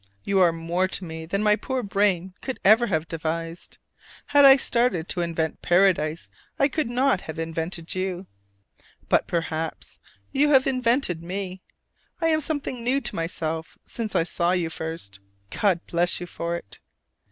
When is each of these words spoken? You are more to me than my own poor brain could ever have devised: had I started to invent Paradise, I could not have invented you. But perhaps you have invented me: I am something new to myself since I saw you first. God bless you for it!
You 0.23 0.39
are 0.39 0.51
more 0.51 0.87
to 0.87 1.03
me 1.05 1.27
than 1.27 1.43
my 1.43 1.51
own 1.51 1.57
poor 1.59 1.83
brain 1.83 2.33
could 2.41 2.59
ever 2.65 2.87
have 2.87 3.07
devised: 3.07 3.77
had 4.25 4.45
I 4.45 4.55
started 4.55 5.07
to 5.09 5.21
invent 5.21 5.61
Paradise, 5.61 6.27
I 6.57 6.69
could 6.69 6.89
not 6.89 7.21
have 7.21 7.37
invented 7.37 7.93
you. 7.93 8.25
But 9.09 9.27
perhaps 9.27 9.99
you 10.31 10.49
have 10.49 10.65
invented 10.65 11.21
me: 11.21 11.61
I 12.19 12.29
am 12.29 12.41
something 12.41 12.83
new 12.83 12.99
to 12.99 13.15
myself 13.15 13.77
since 13.85 14.15
I 14.15 14.23
saw 14.23 14.53
you 14.53 14.71
first. 14.71 15.19
God 15.51 15.85
bless 15.85 16.19
you 16.19 16.25
for 16.25 16.55
it! 16.55 16.79